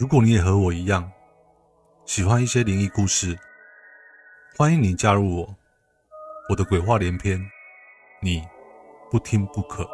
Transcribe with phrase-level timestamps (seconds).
[0.00, 1.12] 如果你也和我一样
[2.06, 3.38] 喜欢一些灵异故事，
[4.56, 5.54] 欢迎你加入我。
[6.48, 7.38] 我的鬼话连篇，
[8.22, 8.42] 你
[9.10, 9.86] 不听不可。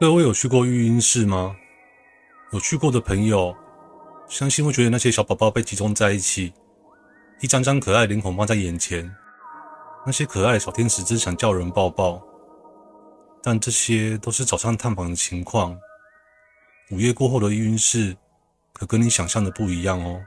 [0.00, 1.54] 各位有去过育婴室吗？
[2.52, 3.54] 有去过的朋友，
[4.28, 6.54] 相信会觉得那些小宝宝被集中在一起，
[7.40, 9.14] 一张张可爱脸孔放在眼前。
[10.06, 12.22] 那些可爱的小天使只想叫人抱抱，
[13.42, 15.78] 但这些都是早上探访的情况。
[16.90, 18.14] 午夜过后的育婴室
[18.74, 20.22] 可跟你想象的不一样哦。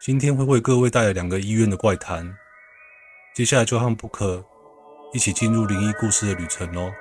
[0.00, 2.36] 今天会为各位带来两个医院的怪谈，
[3.34, 4.44] 接下来就和布克
[5.14, 6.92] 一起进入灵异故事的旅程哦。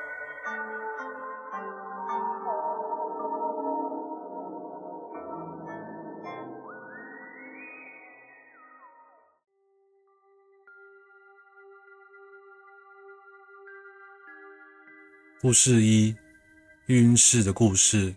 [15.47, 16.13] 故事一：
[16.87, 18.13] 育婴室的故事。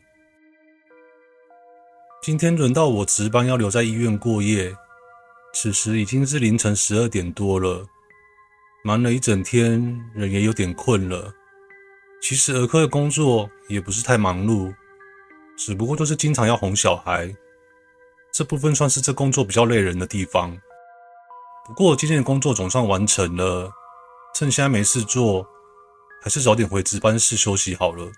[2.21, 4.75] 今天轮到我值班，要留在医院过夜。
[5.55, 7.87] 此时已经是凌晨十二点多了，
[8.83, 9.81] 忙了一整天，
[10.13, 11.33] 人也有点困了。
[12.21, 14.75] 其实儿科的工作也不是太忙碌，
[15.57, 17.33] 只不过就是经常要哄小孩，
[18.33, 20.61] 这部分算是这工作比较累人的地方。
[21.65, 23.71] 不过今天的工作总算完成了，
[24.35, 25.47] 趁现在没事做。
[26.23, 28.11] 还是早点回值班室休息好了。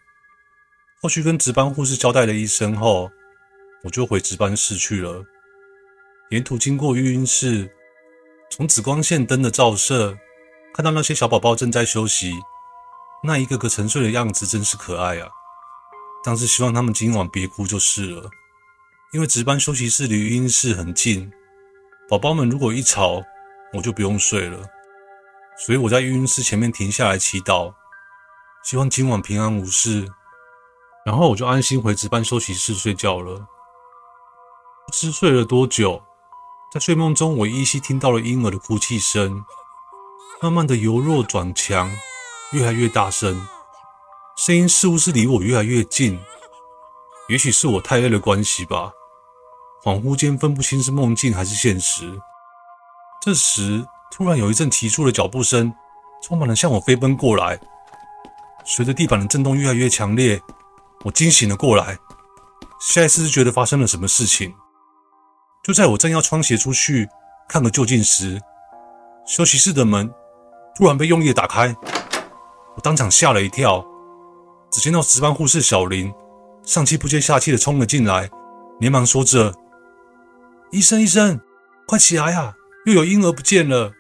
[1.01, 3.11] 后续跟值班护士交代了一声后，
[3.85, 5.25] 我就回值班室去了。
[6.31, 7.71] 沿途经过育婴室，
[8.51, 10.17] 从紫光线灯的照射，
[10.75, 12.33] 看到那些小宝宝正在休息，
[13.23, 15.29] 那一个个沉睡的样子真是可爱啊！
[16.25, 18.31] 但是希望他们今晚别哭就是了，
[19.13, 21.31] 因为值班休息室离育婴室很近，
[22.09, 23.23] 宝宝们如果一吵，
[23.75, 24.65] 我就不用睡了。
[25.67, 27.75] 所以我在育婴室前面停下来祈祷。
[28.63, 30.09] 希望今晚平安无事，
[31.05, 33.35] 然后我就安心回值班休息室睡觉了。
[34.87, 36.01] 不知睡了多久，
[36.73, 39.45] 在睡梦中，我依稀听到了婴儿的哭泣声，
[40.41, 41.91] 慢慢的由弱转强，
[42.53, 43.47] 越来越大声，
[44.37, 46.19] 声音似乎是离我越来越近。
[47.29, 48.93] 也许是我太累的关系吧，
[49.83, 52.21] 恍惚间分不清是梦境还是现实。
[53.21, 55.75] 这时，突然有一阵急促的脚步声，
[56.23, 57.61] 充满了向我飞奔过来。
[58.65, 60.41] 随着地板的震动越来越强烈，
[61.05, 61.99] 我惊醒了过来。
[62.81, 64.53] 下意识是觉得发生了什么事情。
[65.63, 67.09] 就在我正要穿鞋出去
[67.49, 68.41] 看个究竟时，
[69.27, 70.13] 休息室的门
[70.77, 71.75] 突然被用力的打开，
[72.75, 73.85] 我当场吓了一跳。
[74.71, 76.13] 只见到值班护士小林
[76.65, 78.29] 上气不接下气的冲了进来，
[78.81, 79.55] 连忙说着
[80.73, 81.39] ：“医生，医生，
[81.87, 82.55] 快起来呀！
[82.87, 83.93] 又有婴儿不见了。”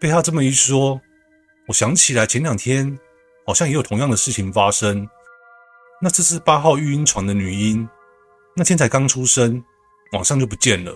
[0.00, 1.00] 被他这么一说，
[1.68, 2.98] 我想起来前两天。
[3.46, 5.08] 好像也有同样的事情发生。
[6.02, 7.88] 那这是八号育婴床的女婴，
[8.54, 9.64] 那天才刚出生，
[10.12, 10.94] 晚上就不见了，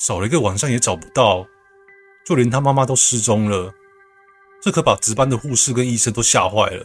[0.00, 1.46] 找了一个晚上也找不到，
[2.26, 3.72] 就连她妈妈都失踪了。
[4.60, 6.84] 这可把值班的护士跟医生都吓坏了。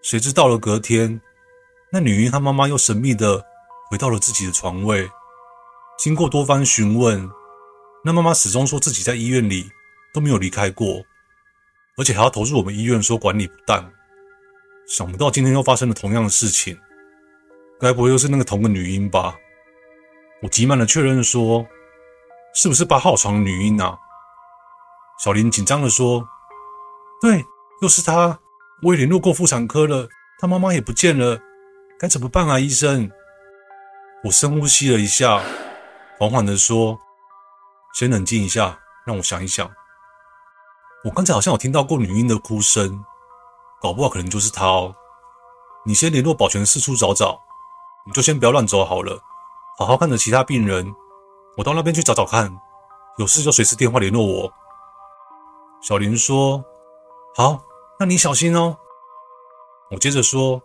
[0.00, 1.20] 谁知到了隔天，
[1.92, 3.44] 那女婴她妈妈又神秘的
[3.90, 5.10] 回到了自己的床位。
[5.98, 7.28] 经过多番询问，
[8.02, 9.70] 那妈妈始终说自己在医院里
[10.14, 11.04] 都没有离开过。
[12.00, 13.92] 而且还要投诉我们医院说管理不当，
[14.88, 16.74] 想不到今天又发生了同样的事情，
[17.78, 19.36] 该不会又是那个同个女婴吧？
[20.42, 21.66] 我急忙的确认说
[22.56, 23.98] ：“是不是八号床女婴啊？”
[25.22, 26.26] 小林紧张的说
[27.20, 27.44] ：“对，
[27.82, 28.40] 又是她。
[28.82, 31.38] 我也联络过妇产科了，她妈妈也不见了，
[31.98, 33.10] 该怎么办啊，医生？”
[34.24, 35.42] 我深呼吸了一下，
[36.18, 36.98] 缓缓的说
[37.92, 39.70] ：“先冷静一下，让我想一想。”
[41.02, 43.02] 我刚才好像有听到过女婴的哭声，
[43.80, 44.94] 搞不好可能就是她哦。
[45.86, 47.40] 你先联络保全四处找找，
[48.04, 49.18] 你就先不要乱走好了，
[49.78, 50.94] 好好看着其他病人。
[51.56, 52.54] 我到那边去找找看，
[53.16, 54.52] 有事就随时电话联络我。
[55.80, 56.62] 小林说
[57.34, 57.58] ：“好，
[57.98, 58.76] 那你小心哦。”
[59.90, 60.60] 我接着说：“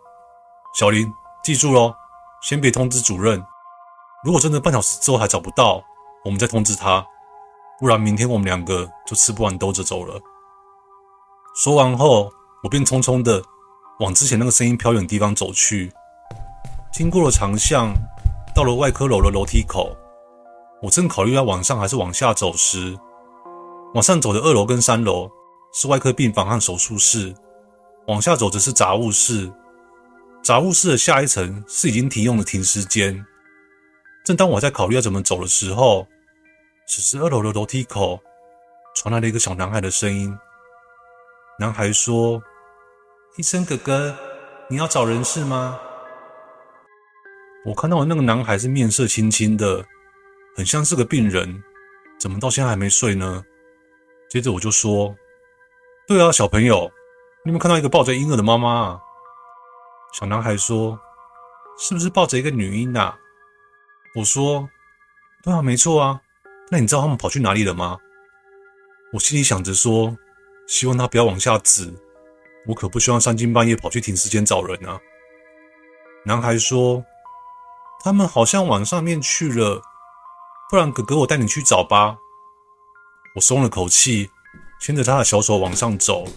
[0.76, 1.12] 小林，
[1.46, 1.96] 记住喽，
[2.42, 3.42] 先别通知主任。
[4.26, 5.82] 如果真的半小时之后还找不到，
[6.26, 7.06] 我们再通知他。”
[7.80, 10.20] 不然明天我们两个就吃不完兜着走了。
[11.64, 12.32] 说完后，
[12.64, 13.42] 我便匆匆的
[14.00, 15.92] 往之前那个声音飘远的地方走去。
[16.92, 17.94] 经过了长巷，
[18.56, 19.96] 到了外科楼的楼梯口，
[20.82, 22.98] 我正考虑要往上还是往下走时，
[23.94, 25.30] 往上走的二楼跟三楼
[25.74, 27.36] 是外科病房和手术室，
[28.08, 29.52] 往下走则是杂物室。
[30.42, 33.26] 杂物室的下一层是已经停用的停尸间。
[34.24, 36.08] 正当我在考虑要怎么走的时候，
[36.88, 38.22] 此时，二楼的楼梯口
[38.94, 40.38] 传来了一个小男孩的声音
[41.60, 42.42] ：“男孩说
[43.38, 44.16] ：“医生哥哥，
[44.70, 45.80] 你要找人是吗？”
[47.66, 49.84] 我看到的那个男孩是面色青青的，
[50.56, 51.64] 很像是个病人，
[52.20, 53.44] 怎么到现在还没睡呢？
[54.30, 55.16] 接着我就说
[56.08, 56.92] ：“对啊，小朋友，
[57.44, 59.02] 你有没有看到一个抱着婴儿的妈妈啊？”
[60.14, 61.00] 小男孩说
[61.80, 63.18] ：“是不是抱着一个女婴啊？”
[64.14, 64.70] 我说
[65.42, 66.22] ：“对啊，没错啊。
[66.70, 67.98] 那你知道他们跑去哪里了吗？”
[69.14, 70.18] 我心里想着说
[70.68, 71.94] ：“希望他不要往下指，
[72.68, 75.00] 我可不希望三更半夜跑去停尸间找人啊。”
[76.26, 77.04] 男孩说。
[78.04, 79.82] 他们好像往上面去了，
[80.70, 82.16] 不然哥哥我带你去找吧。
[83.34, 84.30] 我松了口气，
[84.80, 86.28] 牵着他的小手往上走。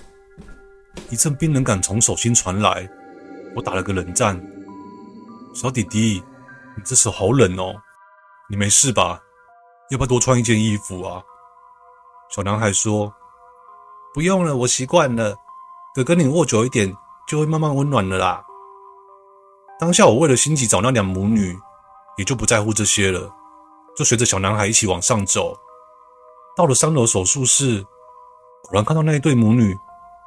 [1.10, 2.88] 一阵冰冷感从手心传来，
[3.54, 4.42] 我打了个冷战。
[5.54, 6.22] 小弟弟，
[6.74, 7.74] 你这手好冷哦，
[8.48, 9.20] 你没事吧？
[9.90, 11.22] 要不要多穿一件衣服啊？
[12.30, 13.10] 小男孩说
[14.12, 15.34] ：“不用了，我习惯了。
[15.94, 16.94] 哥哥你握久一点，
[17.26, 18.44] 就会慢慢温暖了啦。”
[19.80, 21.58] 当下我为了心急找那两母女，
[22.18, 23.32] 也就不在乎这些了，
[23.96, 25.56] 就随着小男孩一起往上走。
[26.54, 27.80] 到了三楼手术室，
[28.64, 29.74] 果然看到那一对母女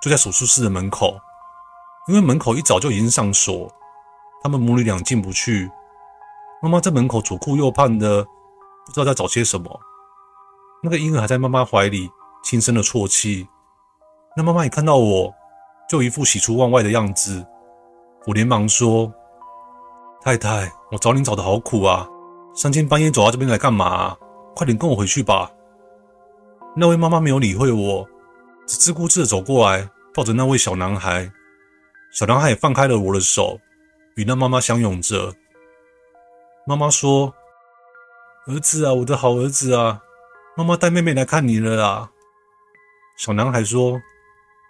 [0.01, 1.19] 就在手术室的门口，
[2.07, 3.71] 因为门口一早就已经上锁，
[4.41, 5.69] 他们母女俩进不去。
[6.63, 8.25] 妈妈在门口左顾右盼的，
[8.85, 9.79] 不知道在找些什么。
[10.83, 12.09] 那个婴儿还在妈妈怀里
[12.43, 13.47] 轻声的啜泣。
[14.35, 15.33] 那妈妈一看到我，
[15.89, 17.45] 就一副喜出望外的样子。
[18.25, 19.11] 我连忙说。
[20.23, 22.07] 太太，我找你找得好苦啊！
[22.53, 24.15] 三更半夜走到这边来干嘛？
[24.55, 25.51] 快点跟我回去吧。
[26.75, 28.07] 那位妈妈没有理会我，
[28.67, 31.31] 只自顾自地走过来，抱着那位小男孩。
[32.11, 33.57] 小男孩也放开了我的手，
[34.15, 35.33] 与那妈妈相拥着。
[36.67, 37.33] 妈妈说
[38.47, 40.01] ：“儿子啊，我的好儿子啊，
[40.57, 42.11] 妈妈带妹妹来看你了啦。”
[43.17, 44.01] 小男孩说：“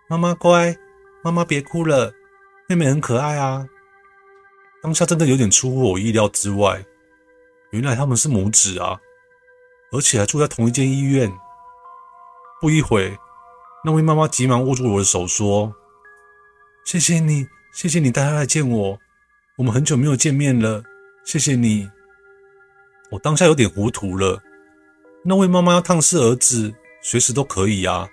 [0.10, 0.76] 妈妈乖，
[1.24, 2.14] 妈妈别哭了，
[2.68, 3.66] 妹妹很可爱啊。”
[4.84, 6.84] 当下真的有点出乎我意料之外，
[7.70, 9.00] 原来他们是母子啊，
[9.92, 11.32] 而且还住在同一间医院。
[12.60, 13.18] 不一会，
[13.86, 15.74] 那位妈妈急忙握住我的手说
[16.84, 19.00] ：“谢谢你，谢谢你带她来见我，
[19.58, 20.84] 我们很久没有见面了，
[21.24, 21.90] 谢谢你。”
[23.12, 24.42] 我当下有点糊涂了，
[25.24, 28.08] 那位妈妈要探视儿子，随时都可以啊，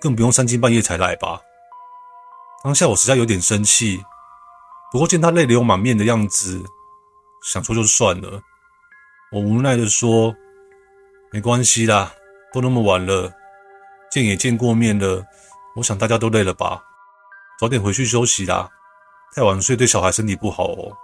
[0.00, 1.40] 更不用三更半夜才来吧。
[2.62, 4.00] 当下我实在有点生气。
[4.90, 6.64] 不过见他泪流满面的样子，
[7.42, 8.40] 想说就算了。
[9.30, 10.34] 我无奈的说
[11.30, 12.12] ：“没关系啦，
[12.54, 13.30] 都那么晚了，
[14.10, 15.26] 见也见过面了，
[15.76, 16.82] 我想大家都累了吧，
[17.60, 18.70] 早点回去休息啦。
[19.34, 20.96] 太晚睡对小孩身体不好哦。”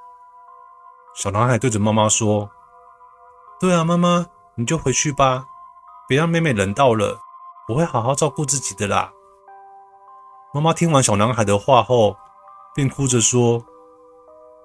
[1.14, 2.50] 小男孩对着妈妈说
[3.60, 5.46] ：“对啊，妈妈，你就回去吧，
[6.06, 7.18] 别让妹妹冷到了，
[7.68, 9.12] 我会好好照顾自己的啦。”
[10.52, 12.16] 妈妈听完小男孩的话后，
[12.74, 13.64] 便哭着说。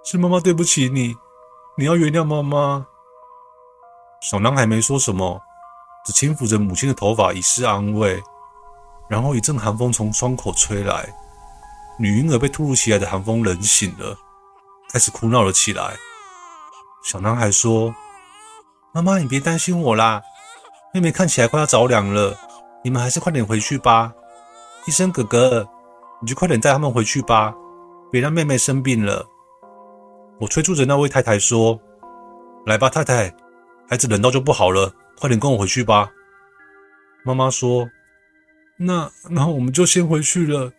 [0.04, 1.16] 是妈妈对不起你，
[1.78, 2.88] 你要原谅妈妈。
[4.22, 5.42] 小男孩没说什么，
[6.06, 8.24] 只轻抚着母亲的头发以示安慰。
[9.10, 11.14] 然后一阵寒风从窗口吹来，
[11.98, 14.18] 女婴儿被突如其来的寒风冷醒了，
[14.92, 15.96] 开始哭闹了起来。
[17.04, 17.94] 小男孩说
[18.92, 20.20] ：“妈妈，你别担心我啦，
[20.94, 22.36] 妹妹看起来快要着凉了，
[22.84, 24.12] 你们还是快点回去吧。
[24.88, 25.68] 医生哥哥，
[26.20, 27.54] 你就快点带他们回去吧，
[28.12, 29.24] 别让妹妹生病了。”
[30.42, 31.80] 我催促着那位太太说
[32.66, 33.32] ：“来吧，太太，
[33.88, 36.10] 孩子冷到就不好了，快点跟我回去吧。”
[37.24, 37.88] 妈妈说
[38.76, 40.72] ：“那那我们就先回去了，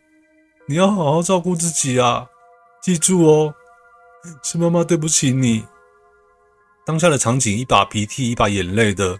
[0.66, 2.26] 你要好好照顾自己啊，
[2.82, 3.54] 记住哦，
[4.42, 5.64] 是妈妈对不起你。”
[6.90, 9.16] 当下的场景，一把鼻涕一把眼泪的，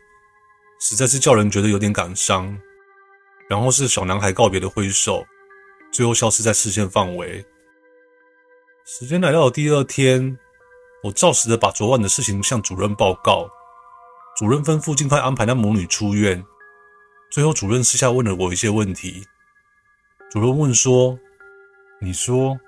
[0.81, 2.59] 实在是叫人觉得有点感伤。
[3.49, 5.25] 然后是小男孩告别的挥手，
[5.93, 7.47] 最后消失在视线范围。
[8.85, 10.37] 时间来到了第二天，
[11.05, 13.49] 我照实的把昨晚的事情向主任报告。
[14.37, 16.45] 主任吩咐尽快安排那母女出院。
[17.31, 19.25] 最后，主任私下问了我一些问题。
[20.29, 21.17] 主任问说
[22.03, 22.59] ：“你说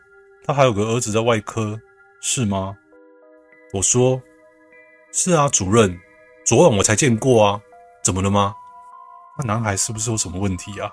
[0.45, 1.77] 他还有个儿子在外科，
[2.21, 2.77] 是吗？”
[3.75, 4.23] 我说
[5.15, 6.01] ：“是啊，主任，
[6.47, 7.61] 昨晚我才见过啊，
[8.03, 8.55] 怎么了吗？
[9.37, 10.91] 那男孩是不是有什么问题啊？”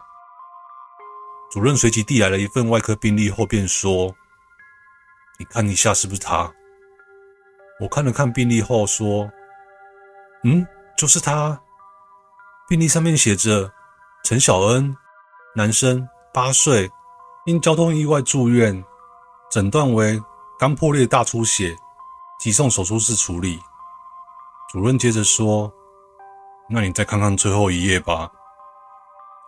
[1.50, 4.14] 主任随即递来了一份外科病历后便说。
[5.38, 6.52] 你看一下是不是他？
[7.80, 9.32] 我看了看病历后说
[10.44, 11.58] ：“嗯，就是他。
[12.68, 13.72] 病历上面写着
[14.26, 14.94] 陈小恩，
[15.56, 16.92] 男生，八岁，
[17.46, 18.84] 因交通意外住院，
[19.50, 20.22] 诊断为
[20.60, 21.74] 肝破裂大出血，
[22.38, 23.58] 急送手术室处理。”
[24.72, 25.74] 主任接着说
[26.70, 28.32] ：“那你再看看最后一页吧。”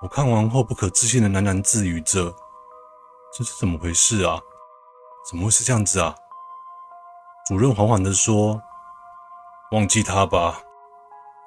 [0.01, 2.33] 我看完后不可置信的喃喃自语着
[3.31, 4.41] ：“这是怎么回事啊？
[5.29, 6.15] 怎么会是这样子啊？
[7.47, 8.59] 主任缓缓地说
[9.73, 10.59] ：“忘记他吧，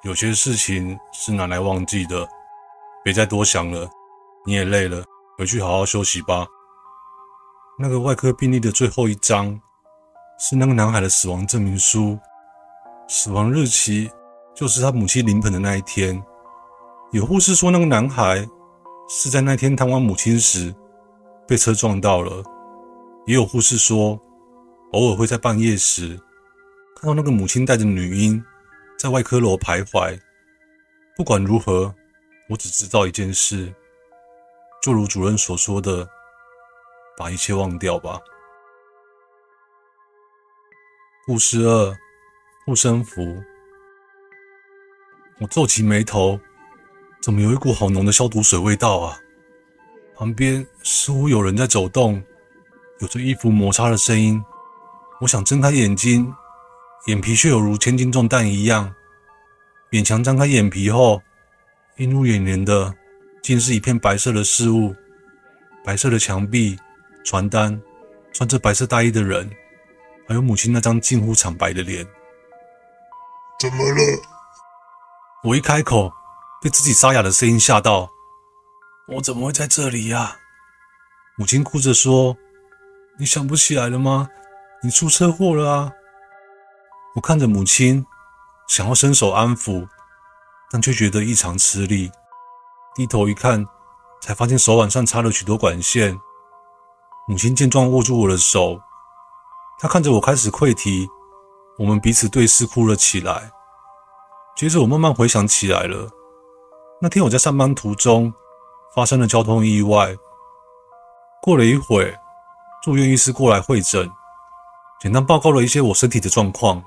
[0.03, 2.25] 有些事情是拿来忘记的，
[3.03, 3.89] 别再多想了。
[4.45, 5.03] 你也累了，
[5.37, 6.47] 回去好好休息吧。”
[7.77, 9.59] 那个外科病历的最后一张
[10.39, 12.17] 是那个男孩的死亡证明书，
[13.07, 14.09] 死亡日期
[14.53, 16.21] 就是他母亲临盆的那一天。
[17.11, 18.47] 有护士说，那个男孩
[19.07, 20.73] 是在那天探望母亲时
[21.47, 22.43] 被车撞到了。
[23.25, 24.19] 也有护士说，
[24.91, 26.19] 偶尔会在半夜时
[26.95, 28.43] 看到那个母亲带着女婴
[28.97, 30.19] 在外科楼徘徊。
[31.15, 31.93] 不管如何，
[32.49, 33.73] 我只知道一件事，
[34.81, 36.07] 就如主任所说的，
[37.17, 38.19] 把一切忘掉吧。
[41.25, 41.95] 故事二：
[42.65, 43.43] 护身符。
[45.39, 46.39] 我皱起眉头。
[47.21, 49.19] 怎么有一股好浓的消毒水味道啊？
[50.15, 52.21] 旁边似乎有人在走动，
[52.99, 54.39] 有着衣服摩擦的声音。
[55.19, 56.31] 我想睁开眼睛，
[57.07, 58.93] 眼皮却有如千斤重担一样。
[59.89, 61.19] 勉强张开眼皮后，
[61.97, 62.93] 映入眼帘的
[63.41, 64.95] 竟是一片白色的事物：
[65.83, 66.77] 白色的墙壁、
[67.23, 67.81] 传单、
[68.33, 69.49] 穿着白色大衣的人，
[70.27, 72.05] 还有母亲那张近乎惨白的脸。
[73.59, 74.21] 怎么了？
[75.43, 76.11] 我一开口。
[76.61, 78.09] 被自己沙哑的声音吓到，
[79.07, 80.37] 我怎么会在这里呀？
[81.37, 82.35] 母亲哭着说
[83.19, 84.29] ：“你想不起来了吗？
[84.81, 85.91] 你出车祸了啊！”
[87.13, 88.03] 我看着母亲，
[88.67, 89.87] 想要伸手安抚，
[90.71, 92.11] 但却觉得异常吃力。
[92.95, 93.63] 低头一看，
[94.19, 96.19] 才发现手腕上插了许多管线。
[97.27, 98.81] 母亲见状，握住我的手，
[99.77, 101.07] 她看着我开始溃堤，
[101.77, 103.51] 我们彼此对视，哭了起来。
[104.55, 106.09] 接着，我慢慢回想起来了。
[107.01, 108.33] 那天我在上班途中
[108.95, 110.15] 发生了交通意外。
[111.41, 112.15] 过了一会，
[112.81, 114.09] 住院医师过来会诊，
[115.01, 116.81] 简单报告了一些我身体的状况。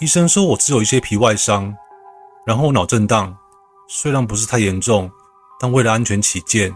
[0.00, 1.74] 医生说我只有一些皮外伤，
[2.46, 3.36] 然后脑震荡，
[3.88, 5.10] 虽然不是太严重，
[5.58, 6.74] 但为了安全起见，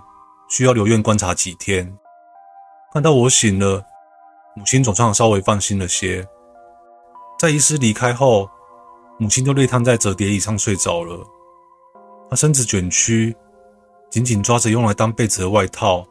[0.49, 1.97] 需要留院观察几天。
[2.93, 3.85] 看到我醒了，
[4.57, 6.27] 母亲总算稍微放心了些。
[7.39, 8.51] 在医师离开后，
[9.17, 11.25] 母亲就累瘫在折叠椅上睡着了。
[12.29, 13.35] 她身子卷曲，
[14.11, 16.05] 紧紧抓着用来当被子的外套。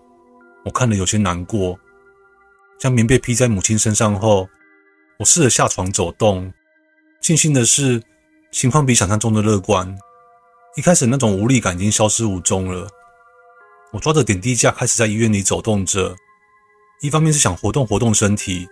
[0.64, 1.78] 我看了有些难过。
[2.80, 4.48] 将棉被披在母亲身上后，
[5.20, 6.54] 我试着下床走动。
[7.22, 8.02] 庆幸的是，
[8.52, 9.98] 情况比想象中的乐观。
[10.78, 12.88] 一开始那种无力感已经消失无踪了。
[13.92, 16.16] 我抓着点滴架开始在医院里走动着，
[17.02, 18.68] 一方面是想活动活动身体，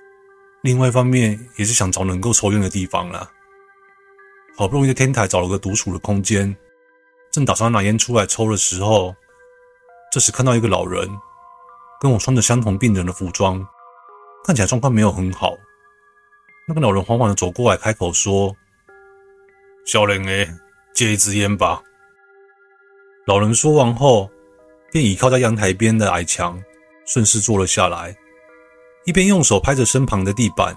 [0.66, 3.30] 另外一方面也是想找能够抽烟的地方了。
[4.58, 6.54] 好不容易在天台找了个独处的空间。
[7.32, 9.16] 正打算拿烟出来抽的时候，
[10.12, 11.08] 这时看到一个老人，
[12.02, 13.64] 跟我穿着相同病人的服装，
[14.44, 15.54] 看起来状况没有很好。
[16.68, 18.56] 那个老人缓缓的走过来，开口说
[19.86, 20.52] ：“小人哎，
[20.96, 21.84] 借一支烟吧。”
[23.28, 24.32] 老人说完后，
[24.92, 26.60] 便倚靠在阳台边的矮墙，
[27.06, 28.16] 顺势坐了下来，
[29.06, 30.76] 一边用手拍着身旁的地板，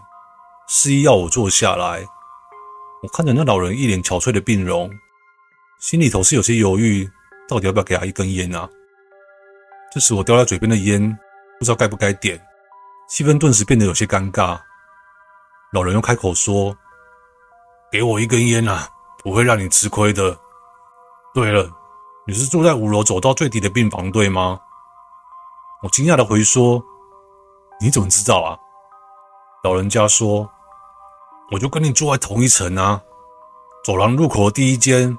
[0.68, 2.06] 示意要我坐下来。
[3.02, 4.90] 我看着那老人一脸憔悴的病容。
[5.80, 7.08] 心里头是有些犹豫，
[7.49, 8.68] 到底要不要给他一根烟啊？
[9.90, 11.18] 这时我叼在嘴边的烟，
[11.58, 12.38] 不知道该不该点，
[13.08, 14.61] 气氛顿时变得有些尴尬。
[15.73, 16.76] 老人又开口说
[17.90, 18.88] ：“给我一根烟啊，
[19.23, 20.38] 不会让你吃亏的。
[21.32, 21.70] 对了，
[22.26, 24.61] 你是住在五楼走到最底的病房，对吗？”
[25.82, 26.85] 我惊讶地回说
[27.80, 28.58] ：“你怎么知道啊？”
[29.64, 30.49] 老人家说
[31.50, 33.00] ：“我就跟你住在同一层啊，
[33.85, 35.16] 走廊入口的第一间。”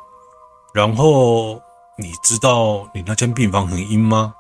[0.74, 1.60] 然后
[1.98, 4.34] 你知道你那间病房很阴吗？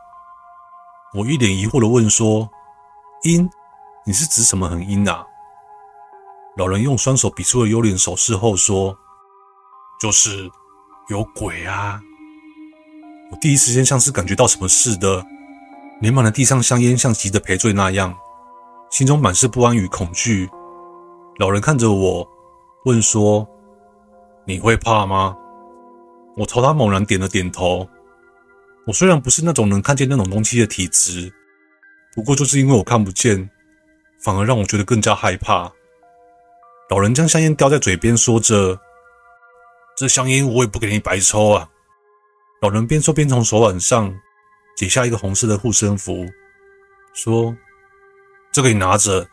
[1.13, 2.47] 我一脸疑惑的问说
[3.23, 3.49] ：“阴？
[4.05, 5.25] 你是指什么很阴啊？”
[6.55, 8.95] 老人用双手比出了幽灵手势后说
[9.99, 10.49] ：“就是
[11.07, 11.99] 有鬼啊！”
[13.31, 15.25] 我第一时间像是感觉到什么似的，
[16.01, 18.15] 连忙的地上香烟，像急着赔罪那样，
[18.89, 20.49] 心中满是不安与恐惧。
[21.37, 22.27] 老人看着我，
[22.85, 23.47] 问说
[24.45, 25.35] ：“你会怕吗？”
[26.37, 27.87] 我朝他猛然点了点头。
[28.87, 31.31] 我虽然不是那种能看见那种东西的体质，
[32.15, 33.49] 不过就是因为我看不见，
[34.23, 35.69] 反而让我觉得更加害怕。
[36.89, 38.79] 老人将香烟叼在嘴边，说着
[39.97, 41.67] ：“这香烟我也不给你白抽啊。”
[42.61, 44.13] 老人边说边从手腕上
[44.79, 46.25] 解下一个红色的护身符，
[47.13, 47.53] 说
[48.49, 49.27] ：“这个你拿着，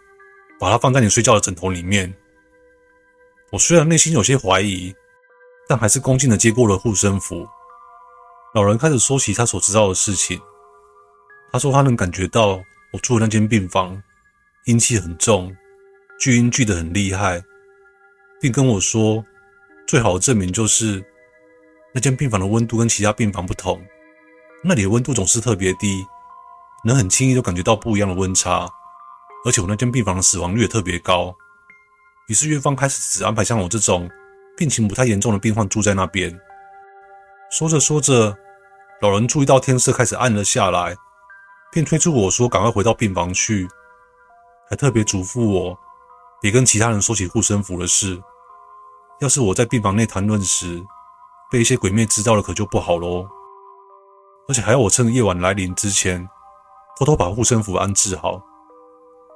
[0.59, 2.13] 把它放在你睡觉的枕头里面。”
[3.53, 4.93] 我虽然内心有些怀疑。
[5.69, 7.45] 但还是恭敬地接过了护身符。
[8.55, 10.41] 老人开始说起他所知道的事情。
[11.51, 12.63] 他说他能感觉到
[12.93, 14.01] 我住的那间病房
[14.67, 15.53] 阴气很重，
[16.21, 17.43] 聚阴聚得很厉害，
[18.41, 19.25] 并跟我说，
[19.89, 21.05] 最好的证明就是
[21.93, 23.85] 那间病房的温度跟其他病房不同，
[24.69, 26.05] 那里的温度总是特别低，
[26.83, 28.69] 能很轻易就感觉到不一样的温差，
[29.45, 31.33] 而且我那间病房的死亡率也特别高。
[32.27, 34.11] 于是院方开始只安排像我这种
[34.57, 36.37] 病情不太严重的病患住在那边。
[37.53, 38.37] 说着说着，
[39.01, 40.97] 老人注意到天色开始暗了下来，
[41.71, 43.69] 便催促我说：“赶快回到病房去。”
[44.69, 45.79] 还特别嘱咐我，
[46.43, 48.21] 别跟其他人说起护身符的事。
[49.21, 50.85] 要是我在病房内谈论时，
[51.53, 53.29] 被一些鬼魅知道了，可就不好喽。
[54.49, 56.29] 而且还要我趁夜晚来临之前，
[56.99, 58.41] 偷偷把护身符安置好。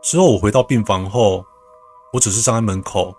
[0.02, 1.44] 之后我回到病房后，
[2.12, 3.14] 我只是站在门口，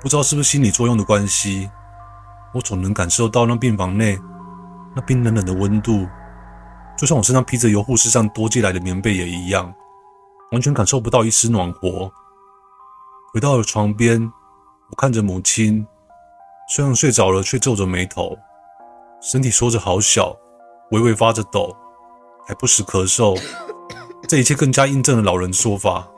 [0.00, 1.70] 不知道是不是心理作用的关系，
[2.54, 4.18] 我总能感受到那病房内
[4.94, 6.06] 那冰冷冷的温度，
[6.96, 9.74] 就像我身上披着由护士上多寄来的棉被也一样。
[10.52, 12.08] 完全感受不到一丝暖和。
[13.34, 14.22] 回到了床边，
[14.90, 15.84] 我看着母亲，
[16.68, 18.38] 虽然睡着了，却皱着眉头，
[19.20, 20.36] 身体缩着好小，
[20.90, 21.76] 微微发着抖，
[22.46, 23.40] 还不时咳嗽。
[24.28, 26.08] 这一切更加印证了老人说法。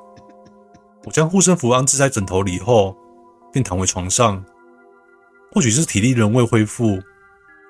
[1.05, 2.97] 我将护身符安置在枕头里后，
[3.53, 4.45] 便躺回床上。
[5.53, 6.99] 或许是体力仍未恢复，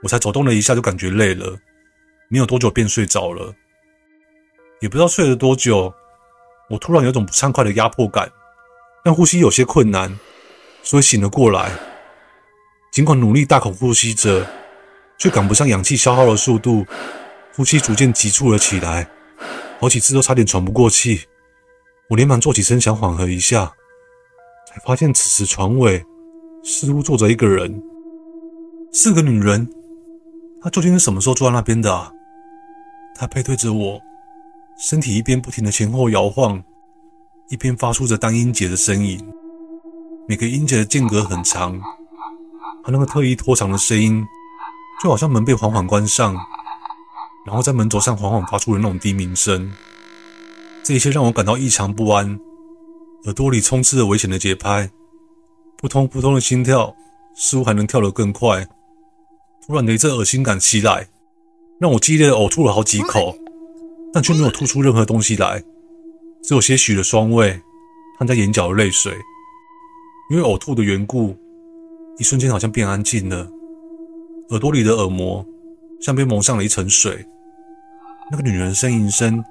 [0.02, 1.56] 我才走动了一下就感觉累了，
[2.28, 3.54] 没有多久便睡着了。
[4.80, 5.92] 也不知道睡了多久。
[6.70, 8.30] 我突然有种不畅快的压迫感，
[9.02, 10.18] 但呼吸有些困难，
[10.82, 11.70] 所以醒了过来。
[12.92, 14.46] 尽管努力大口呼吸着，
[15.18, 16.86] 却赶不上氧气消耗的速度，
[17.54, 19.08] 呼吸逐渐急促了起来，
[19.80, 21.20] 好几次都差点喘不过气。
[22.08, 23.72] 我连忙坐起身想缓和一下，
[24.68, 26.02] 才发现此时床尾
[26.62, 27.82] 似乎坐着一个人，
[28.92, 29.68] 是个女人。
[30.62, 32.12] 她究竟是什么时候坐在那边的啊？
[33.14, 34.00] 她背对着我。
[34.80, 36.62] 身体一边不停的前后摇晃，
[37.48, 39.20] 一边发出着单音节的声音，
[40.28, 41.76] 每个音节的间隔很长，
[42.84, 44.24] 和那个特意拖长的声音，
[45.02, 46.34] 就好像门被缓缓关上，
[47.46, 49.72] 然后在门轴上缓缓发出的那种低鸣声。
[50.82, 52.38] 这一切让我感到异常不安，
[53.24, 54.90] 耳朵里充斥着危险的节拍，
[55.76, 56.94] 扑通扑通的心跳
[57.34, 58.66] 似乎还能跳得更快。
[59.66, 61.06] 突然的一阵恶心感袭来，
[61.78, 63.36] 让我激烈的呕吐了好几口。
[64.10, 65.62] 但却没有吐出任何东西来，
[66.42, 67.60] 只有些许的酸味，
[68.18, 69.14] 和在眼角的泪水。
[70.30, 71.36] 因为呕吐的缘故，
[72.16, 73.46] 一瞬间好像变安静了，
[74.50, 75.44] 耳朵里的耳膜
[76.00, 77.26] 像被蒙上了一层水。
[78.30, 79.44] 那个女人呻吟声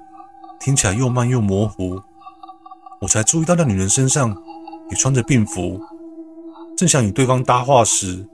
[0.60, 2.00] 听起来又慢又模糊，
[3.00, 4.36] 我才注意到那女人身上
[4.90, 5.80] 也穿着病服。
[6.76, 8.24] 正想与对方搭话时，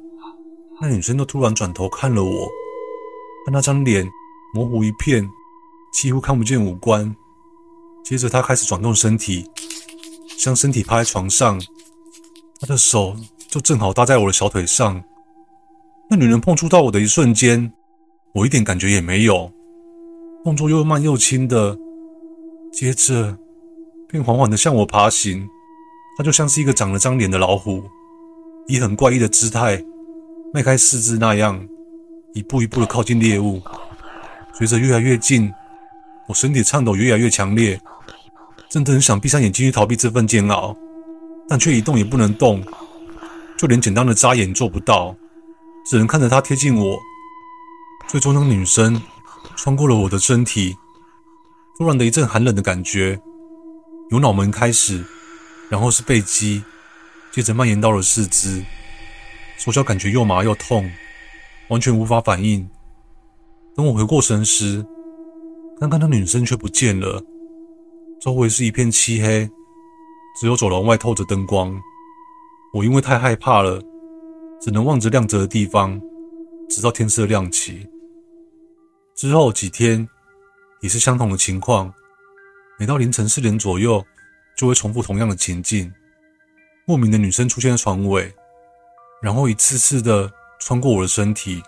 [0.81, 2.48] 那女生都突然转头看了我，
[3.46, 4.07] 她那张脸
[4.53, 5.29] 模糊一片。
[5.92, 7.14] 几乎看不见五官。
[8.03, 9.48] 接着，她开始转动身体，
[10.37, 11.57] 将身体趴在床上，
[12.59, 13.14] 她的手
[13.48, 15.00] 就正好搭在我的小腿上。
[16.10, 17.72] 那女人碰触到我的一瞬间，
[18.32, 19.50] 我一点感觉也没有，
[20.44, 21.76] 动作又慢又轻的。
[22.72, 23.36] 接着，
[24.08, 25.48] 便缓缓的向我爬行。
[26.16, 27.82] 她就像是一个长了张脸的老虎，
[28.66, 29.82] 以很怪异的姿态
[30.52, 31.66] 迈开四肢那样，
[32.34, 33.60] 一步一步的靠近猎物。
[34.52, 35.52] 随着越来越近。
[36.26, 37.78] 我身体颤抖越来越强烈，
[38.70, 40.74] 真的很想闭上眼睛去逃避这份煎熬，
[41.46, 42.64] 但却一动也不能动，
[43.58, 45.14] 就连简单的眨眼做不到，
[45.85, 46.99] 只能看着他贴近我。
[48.09, 49.01] 最终，那个女生
[49.57, 50.77] 穿过了我的身体，
[51.77, 53.20] 突然的一阵寒冷的感觉，
[54.11, 55.05] 由脑门开始，
[55.68, 56.62] 然后是背肌，
[57.31, 58.64] 接着蔓延到了四肢，
[59.57, 60.90] 手脚感觉又麻又痛，
[61.68, 62.68] 完全无法反应。
[63.75, 64.85] 等我回过神时，
[65.81, 67.23] 看看那女生却不见了，
[68.20, 69.51] 周围是一片漆黑，
[70.40, 71.75] 只有走廊外透着灯光。
[72.73, 73.83] 我因为太害怕了，
[74.60, 76.00] 只能望着亮着的地方，
[76.68, 77.88] 直到天色亮起。
[79.14, 80.08] 之后几天
[80.80, 81.92] 也是相同的情况，
[82.78, 84.04] 每到凌晨四点左右，
[84.56, 85.92] 就会重复同样的情境：
[86.86, 88.32] 莫名的女生出现在床尾，
[89.22, 91.62] 然后一次次的穿过我的身体。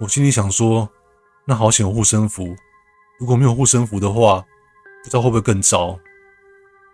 [0.00, 0.88] 我心里想说，
[1.46, 2.54] 那好险有护身符。
[3.18, 4.44] 如果没有护身符的话，
[5.04, 5.98] 不知道会不会更糟。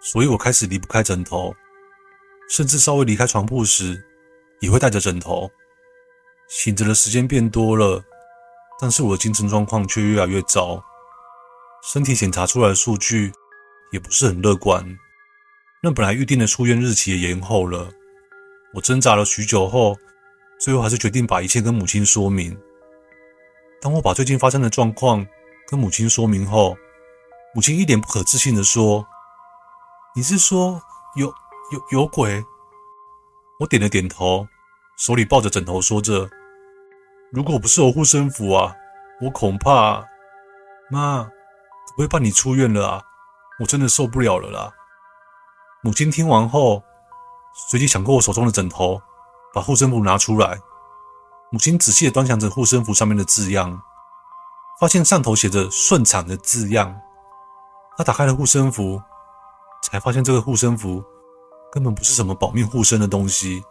[0.00, 1.54] 所以我开始离不开枕头，
[2.48, 4.02] 甚至稍微离开床铺时，
[4.60, 5.50] 也会带着枕头。
[6.48, 8.02] 醒着的时间变多了，
[8.80, 10.82] 但是我的精神状况却越来越糟。
[11.82, 13.32] 身体检查出来的数据
[13.92, 14.84] 也不是很乐观，
[15.82, 17.88] 那本来预定的出院日期也延后了。
[18.74, 19.96] 我挣扎了许久后，
[20.58, 22.58] 最后还是决定把一切跟母亲说明。
[23.80, 25.24] 当我把最近发生的状况
[25.68, 26.76] 跟母亲说明后，
[27.54, 29.06] 母亲一脸不可置信地说
[30.16, 30.82] ：“你是说
[31.14, 31.26] 有
[31.72, 32.44] 有有鬼？”
[33.58, 34.46] 我点了点头，
[34.96, 36.30] 手里抱着枕头，说着
[37.32, 38.72] ：“如果不是我护身符啊，
[39.20, 40.04] 我恐怕……
[40.88, 43.02] 妈，不可以办你出院了啊？
[43.58, 44.72] 我真的受不了了啦。”
[45.82, 46.80] 母亲听完后，
[47.68, 49.02] 随即抢过我手中的枕头，
[49.52, 50.56] 把护身符拿出来。
[51.50, 53.82] 母亲仔细地端详着护身符上面的字样，
[54.78, 56.96] 发现上头写着“顺产”的字样。
[57.96, 59.02] 她打开了护身符，
[59.82, 61.04] 才发现这个护身符。
[61.70, 63.62] 根本不是什么保命护身的东西，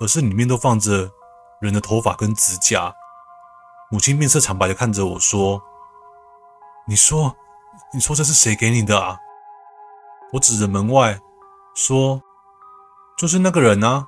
[0.00, 1.10] 而是里面都放着
[1.60, 2.94] 人的头发跟指甲。
[3.90, 5.60] 母亲面色惨白的看着我说
[6.86, 7.34] ：“你说，
[7.92, 9.16] 你说这是谁给你的啊？”
[10.32, 11.18] 我指着门外
[11.74, 12.22] 说
[13.16, 14.06] ：“就是那个人啊。”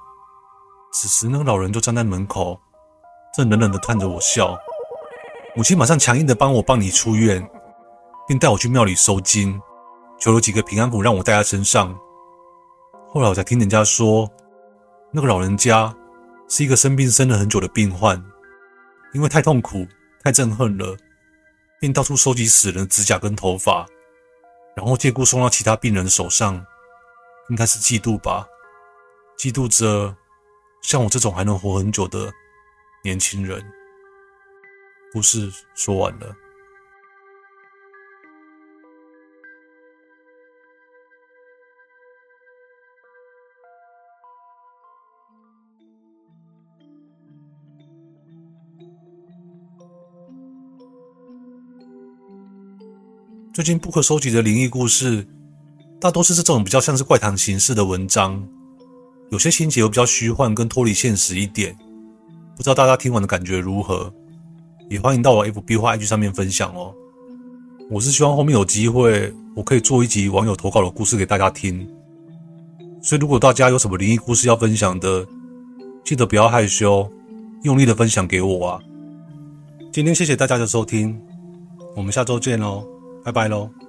[0.93, 2.61] 此时，那个老人就站在门口，
[3.35, 4.59] 正冷冷的看着我笑。
[5.57, 7.49] 母亲马上强硬的帮我办理出院，
[8.29, 9.61] 并带我去庙里收金，
[10.19, 11.99] 求了几个平安符让我带在身上。
[13.13, 14.31] 后来我才听人家说，
[15.11, 15.93] 那个老人家
[16.49, 18.17] 是一个生病生了很久的病患，
[19.13, 19.85] 因为太痛苦、
[20.23, 20.97] 太憎恨了，
[21.81, 23.85] 便到处收集死人的指甲跟头发，
[24.77, 26.65] 然后借故送到其他病人的手上，
[27.49, 28.47] 应该是嫉妒吧，
[29.37, 30.17] 嫉妒着
[30.81, 32.31] 像我这种还能活很久的
[33.03, 33.61] 年轻人。
[35.13, 36.33] 故事说完了。
[53.61, 55.27] 最近 Book 收集的灵异故事，
[56.01, 58.43] 大多是这种比较像是怪谈形式的文章，
[59.29, 61.77] 有些情节又比较虚幻跟脱离现实一点。
[62.57, 64.11] 不知道大家听完的感觉如何？
[64.89, 66.95] 也欢迎到我 FB 或 IG 上面分享哦。
[67.91, 71.87] 我是希望后面有机会，我可以做一集网友投稿的故事给大家听。
[73.03, 75.27] 所以如果大家有什么灵异故事要分享的，
[76.03, 77.07] 记得不要害羞，
[77.65, 78.81] 用力的分享给我啊！
[79.93, 81.21] 今天谢谢大家的收听，
[81.95, 83.00] 我们下周见喽。
[83.23, 83.80] 拜拜喽。